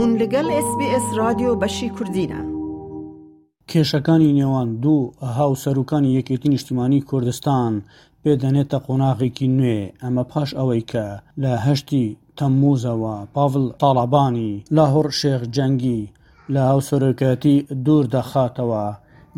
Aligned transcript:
هون 0.00 0.10
لەگەڵ 0.22 0.46
SسBS 0.66 1.04
رادیۆ 1.20 1.52
بەشی 1.62 1.88
کوردینە. 1.96 2.40
کێشەکانی 3.70 4.34
نێوان 4.38 4.68
دوو 4.82 5.00
هاوسەرروکانی 5.38 6.14
یەکێتی 6.18 6.48
نیشتیمانی 6.54 7.00
کوردستان 7.10 7.72
پێدەنێتە 8.22 8.78
قۆناغێکی 8.86 9.48
نوێ 9.58 9.80
ئەمە 10.02 10.24
پاش 10.32 10.50
ئەوەی 10.58 10.82
کە 10.90 11.06
لە 11.42 11.52
هەشتی 11.66 12.06
تەمموزەوە 12.38 13.16
پاڤڵ 13.34 13.64
تاالبانی 13.80 14.52
لاهۆر 14.76 15.06
شێخ 15.20 15.42
جەنگی 15.56 16.02
لە 16.54 16.60
هاوسەرۆکەتی 16.70 17.56
دوور 17.84 18.04
دەخاتەوە 18.14 18.86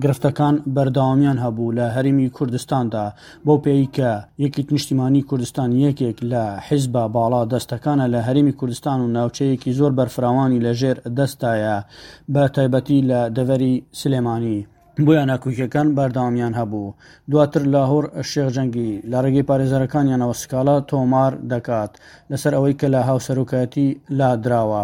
گرفتەکان 0.04 0.54
بەرداوامیان 0.76 1.38
هەبوو 1.44 1.74
لە 1.78 1.86
هەرمی 1.96 2.28
کوردستاندا 2.36 3.04
بۆ 3.46 3.54
پێی 3.64 3.84
کە 3.96 4.10
یەکی 4.44 4.62
نیشتیمانی 4.74 5.22
کوردستان 5.28 5.70
یەکێک 5.86 6.18
لە 6.32 6.44
حیزبە 6.66 7.04
باڵا 7.16 7.42
دەستەکانە 7.52 8.06
لە 8.14 8.20
هەرمی 8.28 8.56
کوردستان 8.58 8.98
و 9.00 9.06
ناوچەیەکی 9.16 9.76
زۆر 9.78 9.92
بەرفراوانی 9.98 10.62
لەژێر 10.66 10.96
دەستایە 11.18 11.76
بە 12.34 12.42
تایبەتی 12.54 12.98
لە 13.10 13.20
دەوەری 13.36 13.74
سلێمانی. 14.00 14.60
بۆیە 15.06 15.24
ناکوکیەکان 15.30 15.88
بەرداوامیان 15.96 16.54
هەبوو 16.60 16.94
دواتر 17.30 17.62
لاهۆر 17.74 18.04
شێخجەنگی 18.30 18.90
لە 19.10 19.16
ڕێگەی 19.24 19.46
پارێزەرەکانیانەوە 19.48 20.34
سکاڵە 20.42 20.76
تۆمار 20.90 21.32
دەکات 21.52 21.92
لەسەر 22.30 22.52
ئەوەی 22.56 22.78
کە 22.80 22.86
لە 22.94 23.00
هاوسەرۆکایەتی 23.08 23.88
لادراوە 24.18 24.82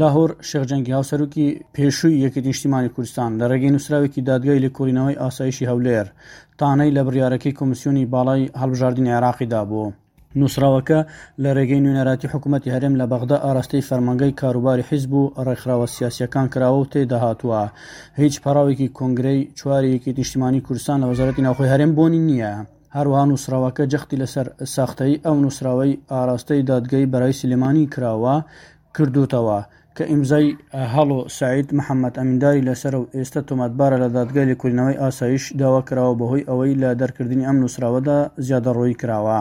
لاهۆر 0.00 0.30
شێخجەنگی 0.48 0.92
هاوسەرروکی 0.96 1.46
پێشووی 1.76 2.20
یەکردی 2.24 2.50
نیشتیمانی 2.52 2.92
کوردستان 2.94 3.30
لە 3.40 3.44
ڕێگەی 3.50 3.72
نووسراوێکی 3.74 4.24
دادگای 4.30 4.62
لێکۆڵینەوەی 4.64 5.20
ئاسایشی 5.22 5.68
هەولێر 5.70 6.06
تانەی 6.60 6.94
لە 6.96 7.02
بڕارەکەی 7.06 7.56
کۆمسیۆنی 7.58 8.08
باڵای 8.14 8.50
هەڵبژاردننی 8.60 9.16
عراقیدا 9.18 9.62
بوو. 9.70 9.94
نووسراوەکە 10.40 10.98
لە 11.42 11.50
ڕێگەی 11.56 11.80
نوێنەراتی 11.84 12.30
حکوومەتی 12.32 12.72
هەرێم 12.74 12.94
لە 13.00 13.04
بەغدا 13.12 13.36
ئاراستەی 13.46 13.86
فەرمانگەی 13.88 14.36
کاروباری 14.40 14.84
حیز 14.88 15.04
بوو 15.12 15.32
ڕێکخراوە 15.46 15.86
سیاسەکان 15.96 16.46
کراوە 16.52 16.78
و 16.80 16.90
تێداهاتووە 16.92 17.62
هیچ 18.22 18.34
پاراوێکی 18.44 18.88
کۆنگرەی 18.98 19.40
چوارەیەکی 19.58 20.14
نیشتیمانی 20.18 20.64
کوردستان 20.66 20.96
لە 21.02 21.06
وەزارەتی 21.10 21.42
ناوخۆی 21.46 21.70
هەرێم 21.72 21.92
بۆنی 21.98 22.20
نییە. 22.28 22.54
هەروە 22.96 23.20
نووسراوەکە 23.28 23.84
جەختی 23.92 24.16
لەسەر 24.22 24.46
ساختەی 24.74 25.14
ئەو 25.24 25.36
نووسراوی 25.44 25.98
ئاراستەی 26.12 26.62
دادگەی 26.70 27.10
بەرای 27.12 27.34
سلمانی 27.40 27.84
کراوە 27.94 28.36
کردوتەوە 28.98 29.58
کە 29.96 30.02
ئیمزای 30.10 30.46
هەڵۆ 30.94 31.20
سعید 31.38 31.68
محەممەد 31.78 32.18
ئەمینداری 32.18 32.66
لەسەر 32.68 32.94
و 33.00 33.08
ئێستا 33.16 33.40
تۆمەتبارە 33.48 33.96
لە 34.04 34.08
دادگای 34.16 34.48
لێکردنەوەی 34.50 35.00
ئاسایش 35.02 35.44
داوا 35.60 35.80
کراوە 35.88 36.14
بەهۆی 36.20 36.46
ئەوەی 36.48 36.78
لە 36.82 36.90
دەرکردنی 37.00 37.46
ئەم 37.48 37.56
نووسراوەدا 37.62 38.18
زیادە 38.46 38.70
ڕووی 38.76 38.98
کراوە. 39.00 39.38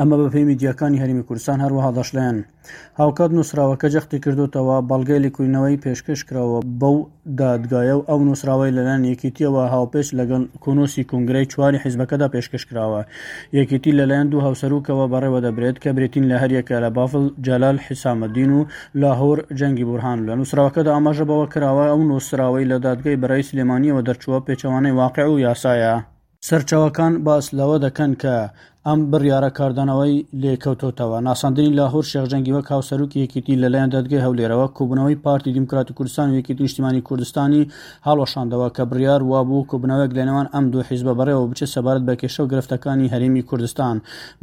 ئەمە 0.00 0.16
بە 0.20 0.26
پێی 0.32 0.46
میدیەکانی 0.50 1.00
هەرمی 1.02 1.24
کوردستان 1.28 1.58
هەروەها 1.64 1.90
دەشلێن 1.98 2.36
هاوکات 3.00 3.30
نووسراوەکە 3.36 3.88
جەختی 3.94 4.22
کردوتەوە 4.24 4.76
بەڵگەی 4.90 5.22
لکوینەوەی 5.26 5.80
پێشکەش 5.84 6.20
کراوە 6.28 6.60
بەو 6.80 6.96
دادگایە 7.40 7.94
و 7.98 8.06
ئەو 8.10 8.20
نووسراوی 8.28 8.74
لەلەن 8.78 9.00
یەکیتیەوە 9.12 9.62
هاوپێش 9.74 10.08
لەگەن 10.18 10.42
کۆنوسی 10.64 11.02
کنگرەی 11.10 11.46
چواری 11.52 11.82
حیزبەکەدا 11.84 12.26
پێشکەش 12.34 12.64
کراوە 12.68 13.00
یەکیتی 13.58 13.96
لەلایەن 13.98 14.26
دوو 14.32 14.44
هاوسەرروکەوە 14.46 15.04
بەڕێوە 15.12 15.40
دەبرێت 15.46 15.76
کە 15.82 15.90
برێتین 15.96 16.24
لە 16.30 16.36
هەریەکە 16.42 16.76
لە 16.84 16.90
بافل 16.98 17.24
جەلال 17.46 17.76
حیسامەدین 17.86 18.50
و 18.58 18.60
لاهور 19.02 19.38
جەنگی 19.58 19.86
بورهان 19.88 20.18
لە 20.28 20.32
نووسراوەکەدا 20.38 20.90
ئاماژە 20.94 21.24
بەوە 21.30 21.46
کراوە 21.52 21.84
ئەو 21.90 22.00
نووسراوی 22.10 22.68
لە 22.70 22.76
دادگەی 22.86 23.20
بەرای 23.22 23.46
سلێمانیەوە 23.50 24.02
دەرچووە 24.08 24.38
پێچەوانەی 24.46 24.94
واقع 25.00 25.26
و 25.28 25.34
یاسایە. 25.46 25.96
سەرچاوەکان 26.46 27.12
باس 27.26 27.44
لەوە 27.58 27.76
دەکەن 27.86 28.12
کە 28.22 28.34
ئەم 28.86 28.98
بڕیاە 29.10 29.50
کاردانەوەی 29.58 30.14
لێکەوتۆتەوە 30.42 31.18
ناساندنی 31.28 31.74
لاهور 31.78 32.04
شێخجەنگی 32.12 32.54
وە 32.56 32.62
کاوسەرروکی 32.70 33.22
یەکیتی 33.24 33.60
لەلایەن 33.62 33.90
دەدگەی 33.96 34.24
هەولێرەوە 34.26 34.66
کوبنەوەی 34.76 35.20
پارتی 35.24 35.54
دیموکراتی 35.56 35.96
کوردستان 35.98 36.26
و 36.28 36.38
یەکیتی 36.38 36.64
نیشتیمانی 36.66 37.06
کوردستانی 37.08 37.62
هاڵۆشاندەوە 38.06 38.68
کە 38.76 38.82
بڕیار 38.90 39.22
وابوو 39.30 39.66
کوبنەوەک 39.70 40.10
لەنێوان 40.18 40.48
ئەم 40.54 40.64
دوو 40.72 40.82
حیزبە 40.88 41.12
بەڕێەوە 41.18 41.48
بچێ 41.50 41.66
سەبارەت 41.74 42.02
بە 42.08 42.14
کێشە 42.20 42.40
و 42.42 42.50
گرفتەکانی 42.52 43.10
هەرمی 43.14 43.46
کوردستان 43.48 43.96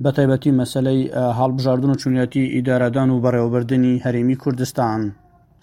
بە 0.03 0.09
تایبەتی 0.15 0.55
مەسلەی 0.59 1.01
هاڵبژاردن 1.39 1.89
و 1.91 1.99
چونیەتی 2.01 2.51
ئیدارادان 2.55 3.09
و 3.11 3.21
بەڕێوەبردننی 3.23 3.93
هەرێمی 4.05 4.35
کوردستان. 4.43 5.01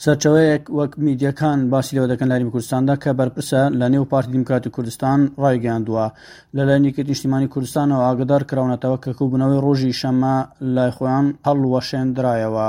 سەرچەوەیەک 0.05 0.65
وەک 0.79 0.93
میدیەکان 1.07 1.59
باسی 1.73 1.93
لەوە 1.97 2.09
دەکەن 2.13 2.29
لاری 2.33 2.51
کوردستاندا 2.55 2.95
کە 3.03 3.11
بەرپرسە 3.19 3.61
لە 3.81 3.87
نێو 3.93 4.05
پارتی 4.13 4.31
دیموکراتی 4.35 4.71
کوردستان 4.77 5.21
ڕایگەاندووە 5.43 6.07
لە 6.57 6.63
لای 6.69 6.81
نیکرد 6.85 7.09
نیشتیمانی 7.13 7.49
کوردستانەوە 7.55 8.05
ئاگدار 8.07 8.43
کراونەتەوە 8.51 8.99
کەکوبوونەوەی 9.05 9.61
ڕۆژی 9.65 9.93
شەمە 10.01 10.35
لای 10.75 10.93
خۆیان 10.97 11.27
هەڵوەشێنندرایەوە 11.47 12.69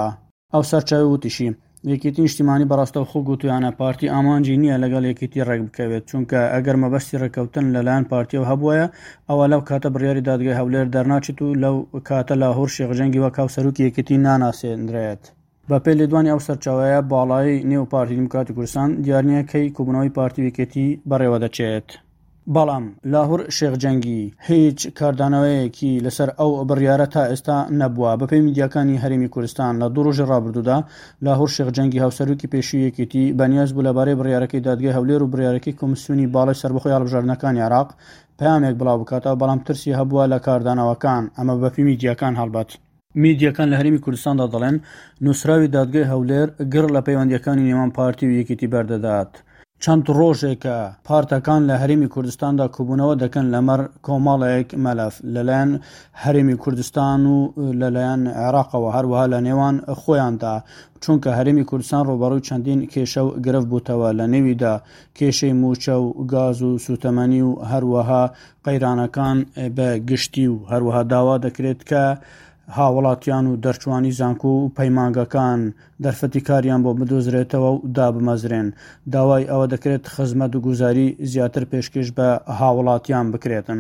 ئەو 0.54 0.64
سەرچاوی 0.72 1.10
وتیشی 1.14 1.50
یەکێتی 1.92 2.24
نیشتیمانی 2.26 2.70
بەڕاستەوە 2.72 3.10
خۆ 3.12 3.20
گوتویانە 3.30 3.72
پارتی 3.80 4.12
ئامانجی 4.14 4.60
نییە 4.64 4.78
لەگەڵ 4.84 5.04
یەکێتی 5.12 5.46
ڕێک 5.48 5.62
بکەوێت 5.68 6.04
چونکە 6.10 6.40
ئەگەر 6.54 6.76
مەبەستی 6.84 7.20
ڕێککەوتن 7.22 7.66
لەلایەن 7.76 8.04
پارتیەوە 8.12 8.50
هەبووە 8.52 8.74
ئەوە 9.30 9.46
لەو 9.52 9.62
کاتە 9.70 9.88
بڕیاری 9.94 10.26
دادگای 10.30 10.58
هەولێر 10.60 10.88
دەرناچێت 10.96 11.40
و 11.42 11.48
لەو 11.64 11.76
کاتە 12.10 12.34
لاهۆر 12.42 12.70
شێغجەنگی 12.76 13.22
وە 13.24 13.30
کاو 13.38 13.48
سەرروکی 13.56 13.86
یەکێتی 13.88 14.18
ناناسێنرێت. 14.28 15.24
بە 15.70 15.78
پێ 15.84 15.92
لێدوانی 16.00 16.32
ئەو 16.34 16.42
سەرچاوەیە 16.48 17.00
باڵایی 17.12 17.64
نێو 17.72 17.90
پارتی 17.94 18.18
دموکراتی 18.20 18.56
کوردستان 18.58 18.90
دیارنیەکەی 19.06 19.68
کوبنەوەی 19.78 20.14
پارتی 20.18 20.44
وێکێتی 20.46 20.88
بەڕێوە 21.10 21.38
دەچێت. 21.44 21.90
بەڵام 22.56 22.86
لاهور 23.14 23.42
شێخجەنگی 23.58 24.20
هیچ 24.50 24.80
کاردانەوەیەکی 25.00 25.92
لەسەر 26.06 26.30
ئەو 26.40 26.52
بڕیاە 26.70 27.06
تا 27.14 27.22
ئێستا 27.32 27.58
نەبووە 27.82 28.12
بەپی 28.22 28.40
میدیاکانی 28.48 29.02
هەرمی 29.04 29.32
کوردستان 29.34 29.74
لە 29.82 29.88
دوو 29.94 30.04
ڕژە 30.08 30.26
ڕابردوودا 30.32 30.78
لاهور 31.26 31.50
شێخجەنگی 31.56 32.02
هاوسەرروکی 32.04 32.52
پێشویەکێتی 32.54 33.24
بەنیاز 33.40 33.70
بوو 33.74 33.86
لەبارەی 33.88 34.18
بڕیارەکەی 34.20 34.64
دادگای 34.68 34.96
هەولێر 34.98 35.22
و 35.24 35.32
بڕیارەکەی 35.34 35.78
کمیسیونی 35.82 36.32
باڵی 36.36 36.60
سربەخۆی 36.62 36.94
هەڵبژارنەکانی 36.96 37.66
عراق 37.68 37.90
پامێک 38.40 38.76
بڵاو 38.80 38.98
بکاتەوە 39.02 39.40
بەڵام 39.42 39.60
ترسی 39.66 39.98
هەبووە 40.00 40.24
لە 40.34 40.38
کاردانەوەکان 40.48 41.24
ئەمە 41.38 41.54
بەپی 41.64 41.84
میدیاکان 41.90 42.36
هەڵبەت. 42.42 42.72
میدیەکان 43.16 43.68
لە 43.72 43.76
هەرمی 43.80 44.00
کوردستاندا 44.06 44.46
دەڵێن 44.54 44.76
نووسراوی 45.26 45.68
دادگای 45.68 46.10
هەولێر 46.12 46.48
گر 46.74 46.86
لە 46.96 47.02
پەیوەندیەکانی 47.08 47.68
نێوان 47.70 47.92
پارتی 47.98 48.28
و 48.28 48.32
یەکێتی 48.40 48.72
بەردەدات. 48.74 49.32
چەند 49.84 50.06
ڕۆژێکە 50.18 50.78
پارتەکان 51.08 51.62
لە 51.70 51.76
هەرمی 51.82 52.08
کوردستاندا 52.14 52.66
کوبوونەوە 52.76 53.16
دەکەن 53.24 53.46
لەمەەر 53.54 53.82
کۆمەڵەیەک 54.06 54.70
مەلەف 54.86 55.16
لەلایەن 55.34 55.72
هەرمی 56.24 56.56
کوردستان 56.64 57.20
و 57.34 57.38
لەلایەن 57.82 58.22
عێراقەوە 58.44 58.90
هەروەها 58.96 59.26
لە 59.34 59.40
نێوان 59.48 59.76
خۆیاندا 60.02 60.56
چونکە 61.04 61.30
هەرمی 61.38 61.64
کوردستان 61.70 62.02
ڕۆبەڕوو 62.10 62.46
چەندین 62.48 62.80
کێشە 62.94 63.22
و 63.26 63.30
گرفت 63.46 63.68
بووتەوە 63.72 64.10
لە 64.20 64.26
نێویدا 64.34 64.76
کێشەی 65.18 65.56
موچە 65.64 65.96
و 66.02 66.08
گاز 66.34 66.58
و 66.68 66.72
سوتەمەنی 66.86 67.42
و 67.50 67.52
هەروەها 67.72 68.24
قەیرانەکان 68.66 69.38
بە 69.78 69.88
گشتی 70.10 70.48
و 70.54 70.58
هەروەها 70.72 71.02
داوا 71.12 71.36
دەکرێت 71.46 71.82
کە 71.90 72.04
هاوڵاتیان 72.78 73.46
و 73.48 73.60
دەرچوانی 73.64 74.12
زانکو 74.20 74.52
و 74.60 74.72
پەیمانگەکان 74.78 75.60
دەرفەتی 76.06 76.42
کاریان 76.48 76.82
بۆ 76.86 76.92
بدۆزرێتەوە 77.00 77.70
و 77.76 77.82
دابمەزرێن 77.98 78.68
داوای 79.14 79.50
ئەوە 79.52 79.66
دەکرێت 79.74 80.06
خزمەت 80.16 80.52
و 80.56 80.64
گوزاری 80.68 81.08
زیاتر 81.32 81.64
پێشکەش 81.72 82.08
بە 82.18 82.28
هاوڵاتیان 82.60 83.28
بکرێتن 83.34 83.80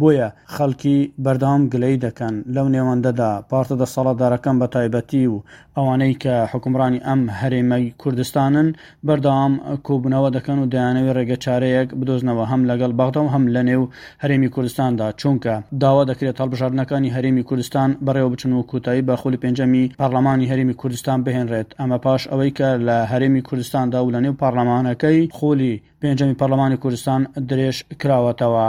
بۆیە 0.00 0.28
خەڵکی 0.54 0.98
بەردام 1.24 1.60
گلەی 1.72 1.96
دەکەن 2.06 2.34
لەو 2.54 2.66
نێوەندەدا 2.74 3.30
پارتە 3.50 3.74
دەسەڵاتدارەکەم 3.82 4.56
بە 4.60 4.66
تایبەتی 4.74 5.24
و 5.32 5.36
ئەوانەی 5.76 6.14
کە 6.22 6.34
حکمڕانی 6.52 7.04
ئەم 7.06 7.22
هەرێمەی 7.40 7.84
کوردستانن 8.02 8.68
بەردام 9.06 9.52
کۆبنەوە 9.86 10.28
دەکەن 10.36 10.58
و 10.60 10.70
دەیانەوەی 10.72 11.14
ڕێگە 11.16 11.36
چارەیەک 11.44 11.88
بدۆزنەوە 12.00 12.44
هەم 12.52 12.62
لەگەڵ 12.70 12.90
باغدا 13.00 13.20
و 13.24 13.32
هەم 13.34 13.44
لە 13.54 13.62
نێو 13.68 13.84
هەرێمی 14.22 14.48
کوردستاندا 14.54 15.06
چونکە 15.20 15.54
داوا 15.82 16.02
دەکرێت 16.10 16.36
هەڵبژاردنەکانی 16.40 17.14
هەرێمی 17.16 17.42
کوردستان 17.48 17.88
بەڕێوە 18.06 18.28
بچن 18.32 18.52
و 18.52 18.62
کوتایی 18.70 19.06
بە 19.08 19.14
خولی 19.20 19.38
پێنجەمی 19.44 19.84
پەرلەمانی 20.00 20.50
هەرێمی 20.50 20.76
کوردستان 20.80 21.18
بهێنرێت 21.26 21.57
بڕێت 21.58 21.70
ئەمە 21.80 21.98
پاش 22.04 22.22
ئەوەی 22.30 22.52
کە 22.58 22.68
لە 22.88 22.96
هەرێمی 23.12 23.42
کوردستاندا 23.48 23.98
و 24.02 24.12
لە 24.14 24.20
نێو 24.24 24.38
پارلەمانەکەی 24.42 25.20
خۆلی 25.38 25.72
پێنجەمی 26.02 26.38
پەرلەمانی 26.40 26.80
کوردستان 26.82 27.20
درێژ 27.50 27.76
کراوەتەوە. 28.02 28.68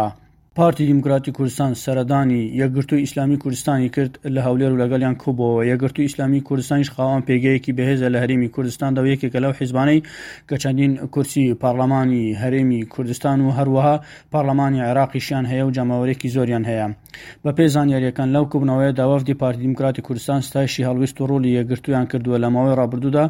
پارتی 0.57 0.85
دیموکراتی 0.91 1.31
کوردستان 1.37 1.71
سەردانی 1.83 2.41
یەکگرتووی 2.61 3.03
ئیسلامی 3.03 3.37
کوردستانی 3.43 3.89
کرد 3.95 4.13
لە 4.35 4.39
هەولێر 4.47 4.71
و 4.73 4.79
لەگەڵیان 4.83 5.15
کوبەوە 5.23 5.61
یەکگرتووی 5.71 6.05
ئیسلامی 6.07 6.41
کوردستانیش 6.47 6.89
خاوان 6.95 7.21
پێگەیەکی 7.27 7.71
بەهێزە 7.77 8.07
لە 8.13 8.17
هەرمی 8.23 8.49
کوردستان 8.55 8.89
دا 8.93 9.01
یەکێکە 9.13 9.39
لەو 9.45 9.53
حیزبانەی 9.59 10.03
کە 10.49 10.55
چەندین 10.63 10.93
کورسی 11.13 11.45
پارلەمانی 11.63 12.23
هەرێمی 12.41 12.81
کوردستان 12.93 13.37
و 13.45 13.49
هەروەها 13.57 13.95
پارلەمانی 14.33 14.81
عێراقیشیان 14.87 15.45
هەیە 15.51 15.63
و 15.65 15.71
جاماوەرێکی 15.77 16.29
زۆریان 16.35 16.63
هەیە 16.69 16.87
بە 17.43 17.51
پێی 17.57 17.69
زانیاریەکان 17.75 18.29
لەو 18.35 18.43
کوبنەوەی 18.51 18.95
داوافی 18.99 19.33
پارتی 19.41 19.61
دیموکراتی 19.65 20.01
کوردستان 20.07 20.39
ستایشی 20.47 20.85
هەڵویست 20.87 21.17
و 21.21 21.27
ڕۆلی 21.31 21.51
یەگرتویان 21.59 22.05
کردووە 22.11 22.37
لەمەوەی 22.43 22.77
ڕابردوودا 22.79 23.25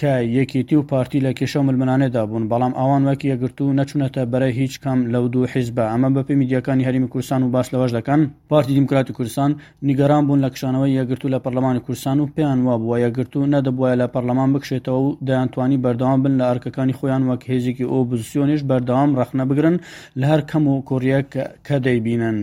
کە 0.00 0.12
یەکێتی 0.38 0.74
و 0.78 0.82
پارتی 0.90 1.18
لە 1.26 1.32
کێشە 1.38 1.60
ملمانێدا 1.68 2.22
بوون 2.26 2.44
بەڵام 2.52 2.72
ئەوان 2.80 3.02
وەکی 3.08 3.26
یەگرتو 3.32 3.64
نەچونەتە 3.78 4.22
بەرە 4.32 4.48
هیچ 4.60 4.74
کەم 4.84 4.98
لەو 5.12 5.24
دوو 5.32 5.46
حیزبە 5.54 5.84
ئەمە 5.92 6.08
بە 6.14 6.20
پێی 6.26 6.36
میدیەکانی 6.42 6.86
هەرمی 6.88 7.08
کوردستان 7.12 7.40
و 7.42 7.48
باس 7.54 7.66
لەوەش 7.74 7.90
دەکەن 7.98 8.20
پارتی 8.50 8.74
دیموکراتی 8.78 9.12
کوردستان 9.18 9.50
نیگەران 9.88 10.22
بوون 10.26 10.40
لە 10.44 10.48
کشانەوەی 10.54 10.96
یەگرتو 11.00 11.28
لە 11.34 11.38
پەرلەمانی 11.44 11.80
کوردستان 11.86 12.18
و 12.20 12.26
پێیان 12.36 12.58
وا 12.66 12.74
بووە 12.82 12.96
یەگرتو 13.06 13.40
نەدەبواە 13.54 13.92
لە 14.02 14.06
پەرلەمان 14.14 14.48
بکشێتەوە 14.54 15.00
و 15.06 15.16
دەیانتوانی 15.26 15.78
بەردەوام 15.84 16.18
بن 16.24 16.32
لە 16.40 16.44
ئەرکەکانی 16.50 16.94
خۆیان 16.98 17.22
وەک 17.30 17.42
هێزیکی 17.50 17.84
ئۆپۆزیسیۆنیش 17.92 18.62
بەردەوام 18.70 19.10
ڕەخنە 19.18 19.44
بگرن 19.50 19.76
لە 20.20 20.26
هەر 20.30 20.40
کەم 20.50 20.64
و 20.72 20.82
کۆریەک 20.88 21.28
کە 21.66 21.76
دەیبینن. 21.86 22.38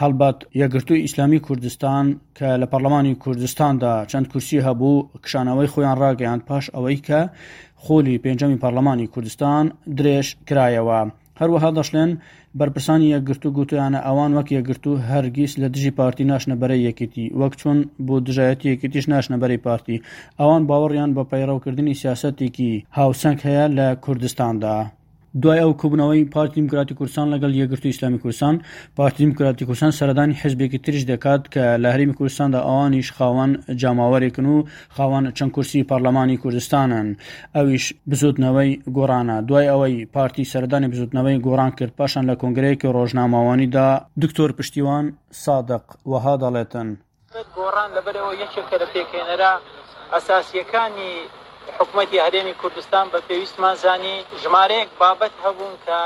هەڵبەت 0.00 0.38
یەگرتووی 0.62 1.02
ئیسلامی 1.04 1.38
کوردستان 1.46 2.06
کە 2.38 2.48
لە 2.62 2.66
پەرلەمانی 2.72 3.14
کوردستاندا 3.24 3.94
چەند 4.10 4.26
کورسی 4.32 4.58
هەبوو 4.68 5.06
کشانەوەی 5.24 5.70
خۆیان 5.72 5.96
ڕاگەیان 6.02 6.40
پاش 6.48 6.64
ئەوەی 6.74 6.98
کە 7.06 7.20
خۆلی 7.84 8.20
پێنجەمی 8.24 8.60
پەرلەمانی 8.62 9.06
کوردستان 9.14 9.64
درێژ 9.98 10.26
کرایەوە 10.48 11.00
هەروەها 11.40 11.70
دەشلێن 11.78 12.10
بەرپرسانی 12.60 13.12
یەکگرتو 13.14 13.48
گوتویانە 13.56 14.00
ئەوان 14.06 14.30
وەک 14.36 14.48
یەکگرتو 14.56 14.92
هەرگیز 15.10 15.52
لە 15.62 15.68
دژی 15.74 15.92
پارتی 15.98 16.24
ناشنەبەرە 16.32 16.76
یەکیتی 16.88 17.26
وەک 17.40 17.54
چۆن 17.60 17.78
بۆ 18.06 18.14
دژایەتی 18.26 18.70
یەکیتیش 18.72 19.04
ناشنەبەری 19.14 19.62
پارتی 19.66 20.02
ئەوان 20.40 20.62
باوەڕیان 20.68 21.10
بە 21.16 21.22
پەیڕەوکردنی 21.30 21.98
سیاستێکی 22.02 22.70
هاوسنگ 22.96 23.38
هەیە 23.46 23.64
لە 23.78 23.86
کوردستاندا 24.04 24.76
دوای 25.40 25.58
ئەو 25.60 25.72
کوبنەوەی 25.82 26.30
پارتی 26.34 26.60
دموکراتی 26.60 26.94
کورسان 26.94 27.34
لەگەڵ 27.34 27.52
یەگرتو 27.56 27.84
ئیسلامی 27.86 28.18
کورسان 28.18 28.60
پارتی 28.96 29.24
دموکراتی 29.24 29.64
کورسان 29.64 29.90
سەردانی 29.90 30.34
حزبێکی 30.42 30.78
ترش 30.78 31.02
دەکات 31.12 31.42
کە 31.54 31.64
لە 31.82 31.88
هەرمی 31.94 32.14
کوردستاندا 32.14 32.58
ئەوانیش 32.68 33.12
خاوان 33.12 33.50
جاماوەرێکن 33.82 34.46
و 34.46 34.64
خاوان 34.96 35.32
چەند 35.38 35.50
کورسی 35.56 35.82
پارلەمانی 35.90 36.36
کوردستانن 36.42 37.08
ئەویش 37.56 37.84
بزودنەوەی 38.10 38.70
گۆرانە 38.96 39.36
دوای 39.48 39.68
ئەوەی 39.72 40.06
پارتی 40.14 40.44
سەردانی 40.52 40.88
بزودنەوەی 40.92 41.40
گۆران 41.46 41.70
کرد 41.78 41.92
پاشان 42.00 42.24
لە 42.30 42.34
کنگرەیەکی 42.42 42.92
ڕۆژناماوانیدا 42.96 43.86
دکتۆر 44.22 44.50
پشتیوان 44.58 45.04
سادق 45.44 45.84
وەها 46.12 46.34
دەڵێتن 46.42 46.88
گۆڕان 47.56 47.88
لەبەرەوە 47.96 48.32
یەکێکە 48.42 48.76
لە 48.82 48.86
پێکێنەرە 48.94 49.52
ئەساسیەکانی 50.12 51.14
حکوومەتتی 51.78 52.18
هەرێمی 52.26 52.54
کوردستان 52.62 53.04
بە 53.12 53.18
پێویستمان 53.28 53.74
زانی 53.84 54.16
ژمارەیەک 54.42 54.90
بابەت 55.02 55.34
هەبوون 55.44 55.74
کە 55.86 55.98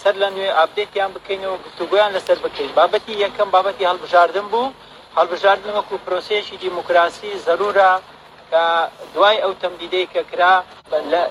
سەر 0.00 0.14
لە 0.22 0.28
نوێ 0.34 0.50
ئابدێتیان 0.58 1.10
بکەینەوە 1.16 1.56
گفتوگویان 1.66 2.10
لەسەر 2.16 2.38
بکەین 2.44 2.70
بابەتی 2.80 3.20
یەکەم 3.24 3.48
بابەتی 3.54 3.88
هەڵبژاردن 3.90 4.46
بوو 4.52 4.72
هەڵبژاردن 5.18 5.72
وەکو 5.78 5.96
پرۆسێشی 6.06 6.60
دیموکراسی 6.64 7.30
ضرورە 7.46 7.90
کە 8.50 8.62
دوای 9.14 9.36
ئەو 9.44 9.52
تەمدیدەی 9.62 10.06
کە 10.12 10.22
کرا 10.30 10.54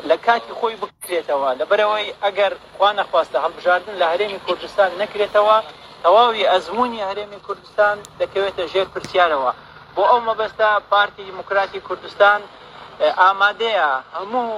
لە 0.10 0.16
کاتی 0.26 0.54
خۆی 0.60 0.76
بکرێتەوە 0.84 1.50
لەبەرەوەی 1.60 2.08
ئەگەر 2.24 2.52
خوا 2.76 2.90
نەخواستە 3.00 3.38
هەڵبژاردن 3.46 3.94
لە 4.02 4.06
هەرێمی 4.12 4.40
کوردستان 4.46 4.90
نەکرێتەوە 5.02 5.58
تەواوی 6.04 6.48
ئەزمموی 6.52 7.06
هەرێمی 7.10 7.40
کوردستان 7.48 7.96
دەکەوێتە 8.20 8.64
ژێر 8.74 8.88
پرسیارەوە 8.94 9.52
بۆ 9.96 10.04
ئەو 10.12 10.20
مەبەستا 10.30 10.70
پارتی 10.92 11.24
دیموکراتی 11.30 11.80
کوردستان 11.88 12.42
ئامادەیە 13.20 13.90
هەموو 14.16 14.50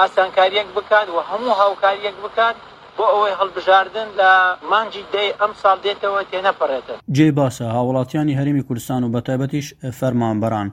ئاسانکاریەک 0.00 0.66
بکات 0.78 1.06
و 1.10 1.16
هەموو 1.30 1.54
هاوکاریەک 1.62 2.14
بکات 2.24 2.56
بۆ 2.98 3.04
ئەوەی 3.14 3.34
هەڵبژاردن 3.40 4.08
لە 4.20 4.30
مانجی 4.70 5.04
دەی 5.14 5.28
ئەم 5.40 5.52
ساڵ 5.62 5.76
دێتەوە 5.84 6.20
تێنەپەڕێتە 6.30 6.94
جێ 7.16 7.28
باشە 7.38 7.66
هاوڵاتیانی 7.76 8.38
هەرمی 8.40 8.64
کوردستان 8.68 9.00
و 9.04 9.12
بەتایبەتیش 9.16 9.66
فەرمانبەران 10.00 10.68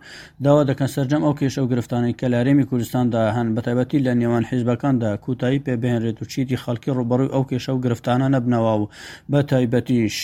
داوا 0.46 0.64
دەکەن 0.70 0.90
سەررجەم 0.96 1.24
ئەو 1.26 1.38
کێشە 1.40 1.60
و 1.62 1.70
گرفتانی 1.74 2.16
کە 2.20 2.26
لە 2.32 2.36
هەرێمی 2.42 2.66
کوردستاندا 2.70 3.24
هەن 3.38 3.48
بەتایبەتی 3.56 4.04
لە 4.06 4.14
نێوان 4.22 4.44
حیزبەکاندا 4.50 5.12
کوتایی 5.26 5.64
پێبێنرێت 5.66 6.18
و 6.20 6.30
چیتی 6.32 6.58
خەڵکی 6.64 6.92
ڕوبڕوی 6.98 7.34
ئەو 7.34 7.44
کێشە 7.50 7.72
و 7.76 7.82
گرفتانە 7.86 8.28
نەبنەوە 8.36 8.74
و 8.82 8.90
بە 9.32 9.40
تایبەتیش 9.52 10.16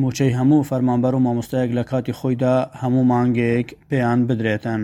موچەی 0.00 0.36
هەموو 0.38 0.66
فەرمانبەر 0.70 1.14
و 1.16 1.24
مامۆستایەک 1.26 1.70
لە 1.78 1.82
کاتی 1.90 2.16
خۆیدا 2.20 2.56
هەموو 2.82 3.04
مانگەیەک 3.12 3.68
پێیان 3.90 4.18
بدرێتن. 4.28 4.82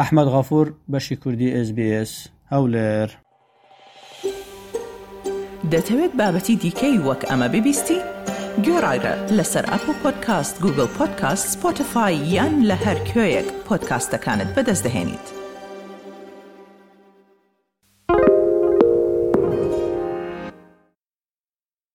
ئەحمد 0.00 0.26
غافور 0.32 0.66
بەشی 0.92 1.16
کوردی 1.22 1.48
SسBS 1.66 2.12
هەولێر 2.52 3.08
دەتەوێت 5.72 6.12
بابەتی 6.18 6.56
دیکەی 6.64 6.96
وەک 7.06 7.20
ئەمە 7.28 7.48
ببیستی؟ 7.54 7.98
گۆڕایرە 8.66 9.14
لەسەر 9.36 9.64
ئەپ 9.72 9.84
و 9.88 9.92
پۆدکاست 10.02 10.56
گوگل 10.62 10.86
پۆدکاست 10.96 11.46
سپۆتفاای 11.54 12.14
یان 12.34 12.54
لە 12.70 12.76
هەر 12.84 12.98
کوێیەک 13.08 13.48
پۆدکاستەکانت 13.66 14.48
بەدەستدەێنیت. 14.56 15.35